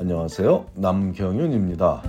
[0.00, 0.66] 안녕하세요.
[0.76, 2.04] 남경윤입니다.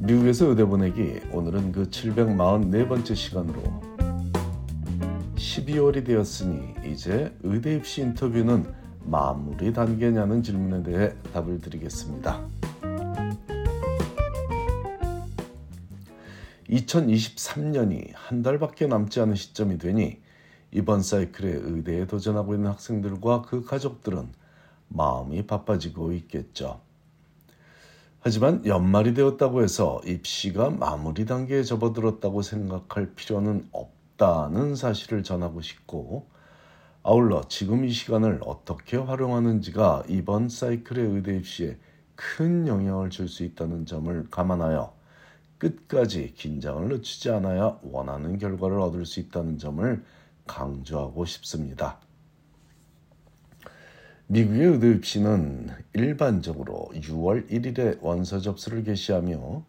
[0.00, 3.62] 미국에서 의대 보내기 오늘은 그 744번째 시간으로
[5.36, 8.74] 12월이 되었으니 이제 의대 입시 인터뷰는
[9.04, 12.44] 마무리 단계냐는 질문에 대해 답을 드리겠습니다.
[16.68, 20.18] 2023년이 한 달밖에 남지 않은 시점이 되니
[20.72, 24.41] 이번 사이클에 의대에 도전하고 있는 학생들과 그 가족들은
[24.94, 26.80] 마음이 바빠지고 있겠죠.
[28.20, 36.28] 하지만 연말이 되었다고 해서 입시가 마무리 단계에 접어들었다고 생각할 필요는 없다는 사실을 전하고 싶고
[37.02, 41.76] 아울러 지금 이 시간을 어떻게 활용하는지가 이번 사이클의 의대 입시에
[42.14, 44.94] 큰 영향을 줄 수 있다는 점을 감안하여
[45.58, 50.04] 끝까지 긴장을 늦추지 않아야 원하는 결과를 얻을 수 있다는 점을
[50.46, 51.98] 강조하고 싶습니다.
[54.28, 59.64] 미국의 의대 입시는 일반적으로 6월 1일에 원서 접수를 개시하며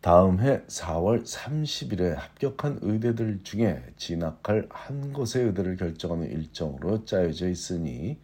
[0.00, 8.18] 다음 해 4월 30일에 합격한 의대들 중에 진학할 한 곳의 의대를 결정하는 일정으로 짜여져 있으니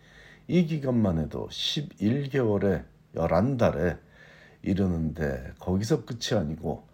[0.49, 3.99] 이 기간만 해도 11개월에 11달에
[4.63, 6.85] 이르는데 거기서 끝이 아니고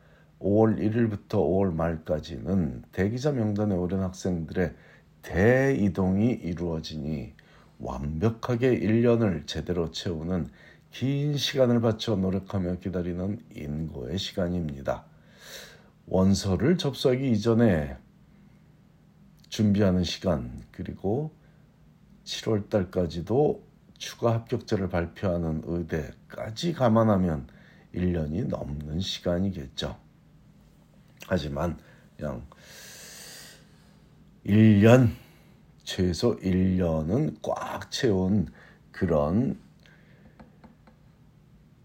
[0.41, 4.75] 5월 1일부터 5월 말까지는 대기자 명단에 오른 학생들의
[5.23, 7.35] 대이동이 이루어지니
[7.79, 10.51] 완벽하게 1년을 제대로 채우는
[10.91, 15.05] 긴 시간을 바쳐 노력하며 기다리는 인고의 시간입니다.
[16.07, 17.97] 원서를 접수하기 이전에
[19.49, 21.33] 준비하는 시간 그리고
[22.25, 23.63] 7월 달까지도
[23.97, 27.49] 추가 합격자를 발표하는 의대까지 감안하면
[27.95, 29.99] 1년이 넘는 시간이겠죠.
[31.27, 31.79] 하지만
[32.17, 32.47] 그냥
[34.47, 35.11] 1년
[35.89, 38.47] 최소 1년은 꽉 채운
[38.93, 39.59] 그런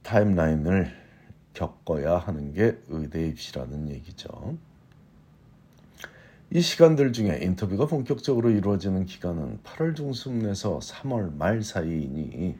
[0.01, 0.91] 타임라인을
[1.53, 4.57] 겪어야 하는 게 의대 입시라는 얘기죠.
[6.51, 12.57] 이 시간들 중에 인터뷰가 본격적으로 이루어지는 기간은 8월 중순에서 3월 말 사이이니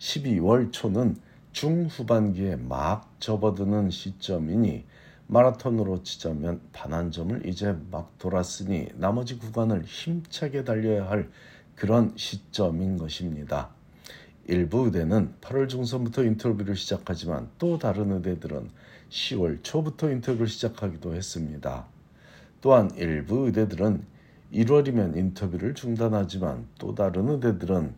[0.00, 1.14] 12월 초는
[1.52, 4.84] 중후반기에 막 접어드는 시점이니
[5.30, 11.30] 마라톤으로 치자면 반환점을 이제 막 돌았으니 나머지 구간을 힘차게 달려야 할
[11.76, 13.70] 그런 시점인 것입니다.
[14.46, 18.70] 일부 의대는 8월 중순부터 인터뷰를 시작하지만 또 다른 의대들은
[19.08, 21.86] 10월 초부터 인터뷰를 시작하기도 했습니다.
[22.60, 24.04] 또한 일부 의대들은
[24.52, 27.94] 1월이면 인터뷰를 중단하지만 또 다른 의대들은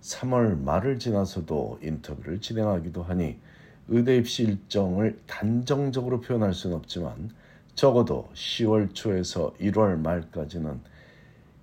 [0.00, 3.40] 3월 말을 지나서도 인터뷰를 진행하기도 하니
[3.88, 7.30] 의대 입시 일정을 단정적으로 표현할 수는 없지만
[7.74, 10.80] 적어도 10월 초에서 1월 말까지는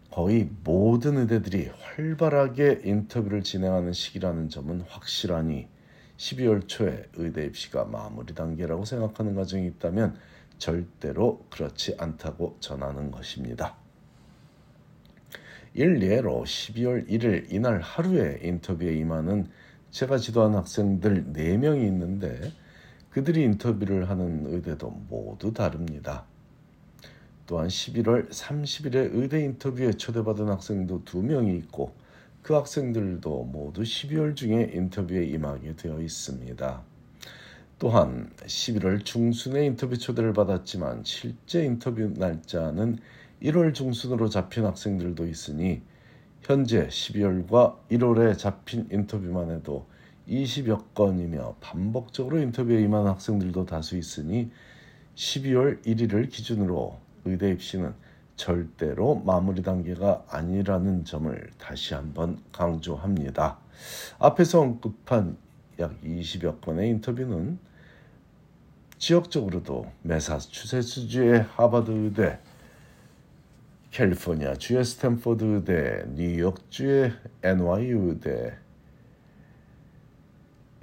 [0.10, 5.68] 거의 모든 의대들이 활발하게 인터뷰를 진행하는 시기라는 점은 확실하니
[6.18, 10.18] 12월 초에 의대 입시가 마무리 단계라고 생각하는 과정이 있다면
[10.58, 13.76] 절대로 그렇지 않다고 전하는 것입니다.
[15.74, 19.50] 일례로 12월 1일 이날 하루에 인터뷰에 임하는
[19.92, 22.52] 제가 지도한 학생들 4명이 있는데
[23.10, 26.26] 그들이 인터뷰를 하는 의대도 모두 다릅니다.
[27.48, 31.94] 또한 11월 30일에 의대 인터뷰에 초대받은 학생도 2명이 있고
[32.42, 36.84] 그 학생들도 모두 12월 중에 인터뷰에 임하게 되어 있습니다.
[37.78, 43.00] 또한 11월 중순에 인터뷰 초대를 받았지만 실제 인터뷰 날짜는
[43.42, 45.82] 1월 중순으로 잡힌 학생들도 있으니
[46.46, 49.88] 현재 12월과 1월에 잡힌 인터뷰만 해도
[50.28, 54.52] 20여 건이며 반복적으로 인터뷰에 임한 학생들도 다수 있으니
[55.16, 57.96] 12월 1일을 기준으로 의대 입시는
[58.36, 63.58] 절대로 마무리 단계가 아니라는 점을 다시 한번 강조합니다.
[64.20, 65.38] 앞에서 언급한
[65.80, 67.58] 약 20여 건의 인터뷰는
[69.00, 72.38] 지역적으로도 메사추세츠주의 하버드 의대,
[73.96, 78.54] 캘리포니아 주의 스탠포드 의대, 뉴욕 주의 NYU 의대,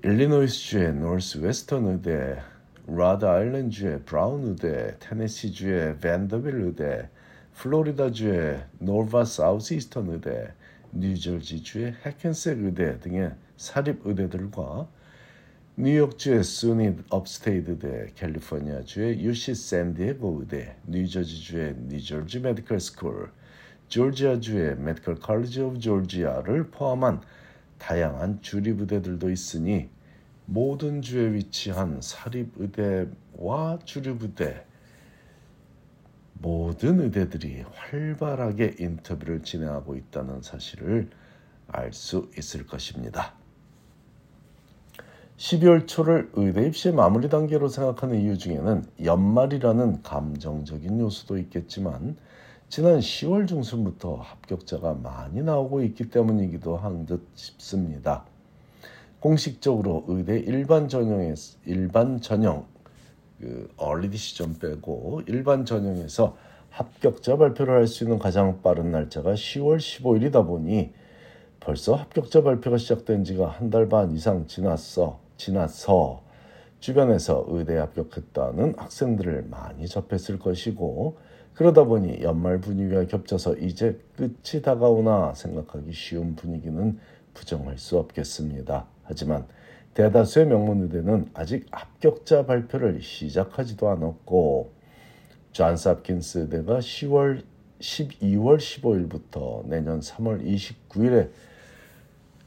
[0.03, 2.41] 일리노이스 주의 노스 웨스턴 의대,
[2.87, 7.11] 라드 아일랜드 주의 브라운 의대, 테네시 주의 밴더빌트 의대,
[7.56, 10.50] 플로리다 주의 노바 사우스 이스턴 의대,
[10.93, 14.88] 뉴저지 주의 해켄색 의대 등의 사립 의대들과
[15.75, 23.33] 뉴욕주의 수니 업스테이드 의대, 캘리포니아주의 UC 샌디에고 의대, 뉴저지주의 뉴저지 메디컬 스쿨,
[23.89, 27.23] 조지아주의 메디컬 칼리지 오브 조지아를 포함한
[27.79, 29.89] 다양한 주립의대들도 있으니
[30.45, 34.67] 모든 주에 위치한 사립의대와 주립의대
[36.35, 41.09] 모든 의대들이 활발하게 인터뷰를 진행하고 있다는 사실을
[41.69, 43.42] 알 수 있을 것입니다.
[45.43, 52.17] 12월 초를 의대 입시의 마무리 단계로 생각하는 이유 중에는 연말이라는 감정적인 요소도 있겠지만
[52.69, 58.25] 지난 10월 중순부터 합격자가 많이 나오고 있기 때문이기도 한 듯 싶습니다.
[59.19, 61.35] 공식적으로 의대 일반 전형에
[61.67, 62.67] 일반 전형
[63.41, 66.37] 그 얼리디 시점 빼고 일반 전형에서
[66.71, 70.93] 합격자 발표를 할 수 있는 가장 빠른 날짜가 10월 15일이다 보니
[71.59, 75.22] 벌써 합격자 발표가 시작된 지가 한 달 반 이상 지났어.
[75.43, 76.23] 지나서
[76.79, 81.19] 주변에서 의대에 합격했다는 학생들을 많이 접했을 것이고
[81.55, 86.99] 그러다 보니 연말 분위기가 겹쳐서 이제 끝이 다가오나 생각하기 쉬운 분위기는
[87.35, 88.87] 부정할 수 없겠습니다.
[89.03, 89.47] 하지만
[89.94, 94.73] 대다수의 명문의대는 아직 합격자 발표를 시작하지도 않았고
[95.50, 97.43] 존스 홉킨스 의대가 10월
[97.81, 101.31] 12월 15일부터 내년 3월 29일에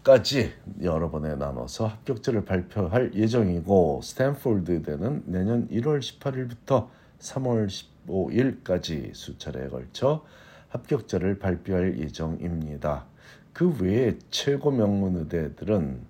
[0.05, 0.53] 까지
[0.83, 7.67] 여러 번에 나눠서 합격자를 발표할 예정이고 스탠포드 의대는 내년 1월 18일부터 3월
[8.07, 10.23] 15일까지 수차례에 걸쳐
[10.69, 13.05] 합격자를 발표할 예정입니다.
[13.51, 16.01] 그 외에 최고 명문 의대들은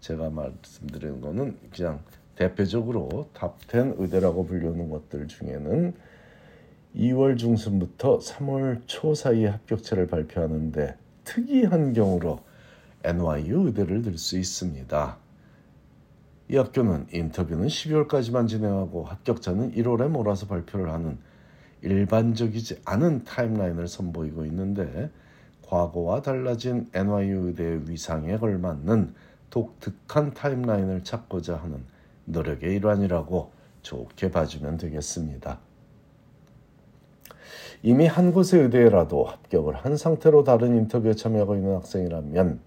[0.00, 2.00] 제가 말씀드리는 거는 그냥
[2.36, 5.92] 대표적으로 탑10 의대라고 불리는 것들 중에는
[6.96, 12.50] 2월 중순부터 3월 초 사이에 합격자를 발표하는데 특이한 경우로
[13.04, 15.16] NYU 의대를 들 수 있습니다.
[16.48, 21.18] 이 학교는 인터뷰는 12월까지만 진행하고 합격자는 1월에 몰아서 발표를 하는
[21.80, 25.10] 일반적이지 않은 timeline을 선보이고 있는데
[25.62, 29.14] 과거와 달라진 NYU 의대의 위상에 걸맞는
[29.50, 31.82] 독특한 타임라인을 찾고자 하는
[32.26, 33.50] 노력의 일환이라고
[33.82, 35.58] 좋게 봐주면 되겠습니다.
[37.82, 42.60] 이미 한 곳의 의대라도 합격을 한 상태로 다른 인터뷰에 참여하고 있는 학생이라면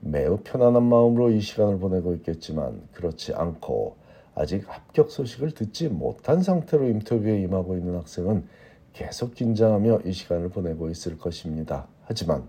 [0.00, 3.96] 매우 편안한 마음으로 이 시간을 보내고 있겠지만 그렇지 않고
[4.34, 8.46] 아직 합격 소식을 듣지 못한 상태로 인터뷰에 임하고 있는 학생은
[8.92, 11.86] 계속 긴장하며 이 시간을 보내고 있을 것입니다.
[12.04, 12.44] 하지만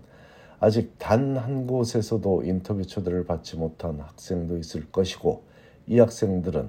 [0.60, 5.42] 아직 단 한 곳에서도 인터뷰 초대를 받지 못한 학생도 있을 것이고
[5.86, 6.68] 이 학생들은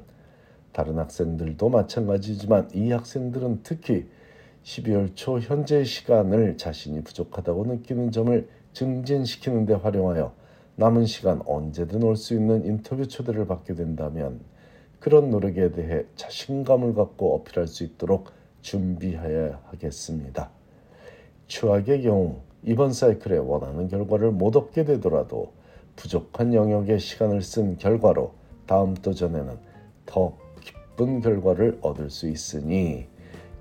[0.72, 4.08] 다른 학생들도 마찬가지지만 이 학생들은 특히
[4.64, 10.34] 12월 초 현재 시간을 자신이 부족하다고 느끼는 점을 증진시키는 데 활용하여
[10.80, 14.40] 남은 시간 언제든 올 수 있는 인터뷰 초대를 받게 된다면
[15.02, 18.30] 그런 노력에 대해 자신감을 갖고 어필할 수 있도록
[18.62, 20.50] 준비해야 하겠습니다.
[21.48, 25.52] 추악의 경우 이번 사이클에 원하는 결과를 못 얻게 되더라도
[25.98, 28.32] 부족한 영역에 시간을 쓴 결과로
[28.66, 29.58] 다음 도전에는
[30.06, 33.06] 더 기쁜 결과를 얻을 수 있으니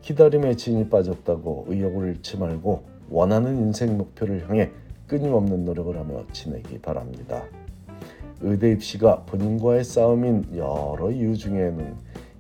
[0.03, 4.71] 기다림에 진이 빠졌다고 의욕을 잃지 말고 원하는 인생 목표를 향해
[5.09, 7.45] 끊임없는 노력을 하며 지내기 바랍니다.
[8.41, 11.97] 의대 입시가 본인과의 싸움인 여러 이유 중에는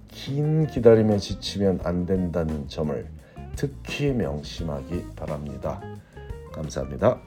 [0.07, 3.09] 긴 기다림에 지치면 안 된다는 점을
[3.57, 5.81] 특히 명심하기 바랍니다.
[6.53, 7.21] 감사합니다.